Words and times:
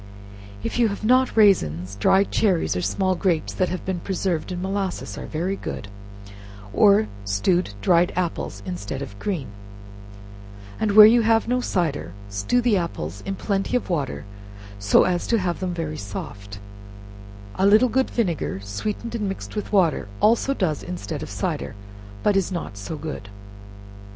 If 0.63 0.79
you 0.79 0.87
have 0.87 1.05
not 1.05 1.37
raisins, 1.37 1.93
dried 1.95 2.31
cherries 2.31 2.75
or 2.75 2.81
small 2.81 3.13
grapes, 3.13 3.53
that 3.53 3.69
have 3.69 3.85
been 3.85 3.99
preserved 3.99 4.51
in 4.51 4.59
molasses, 4.59 5.15
are 5.15 5.27
very 5.27 5.55
good, 5.55 5.89
or 6.73 7.07
stewed 7.23 7.75
dried 7.81 8.11
apples, 8.15 8.63
instead 8.65 9.03
of 9.03 9.19
green; 9.19 9.49
and 10.79 10.93
where 10.93 11.05
you 11.05 11.21
have 11.21 11.47
no 11.47 11.61
cider, 11.61 12.13
stew 12.29 12.61
the 12.61 12.77
apples 12.77 13.21
in 13.27 13.35
plenty 13.35 13.77
of 13.77 13.91
water, 13.91 14.25
so 14.79 15.03
as 15.03 15.27
to 15.27 15.37
have 15.37 15.59
them 15.59 15.71
very 15.75 15.97
soft; 15.97 16.57
a 17.53 17.67
little 17.67 17.87
good 17.87 18.09
vinegar, 18.09 18.59
sweetened 18.63 19.13
and 19.13 19.29
mixed 19.29 19.55
with 19.55 19.71
water, 19.71 20.07
also 20.19 20.55
does 20.55 20.81
instead 20.81 21.21
of 21.21 21.29
cider, 21.29 21.75
but 22.23 22.35
is 22.35 22.51
not 22.51 22.75
so 22.75 22.97
good. 22.97 23.29